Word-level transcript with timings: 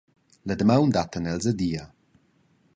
La 0.49 0.55
damaun 0.61 0.95
dattan 0.95 1.29
els 1.33 1.47
adia. 1.53 1.87